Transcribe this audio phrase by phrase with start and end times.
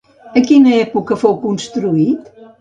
[0.39, 2.35] A quina època fou construït?